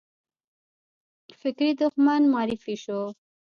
فکري 1.39 1.71
دښمن 1.81 2.21
معرفي 2.33 2.75
شو 2.83 3.01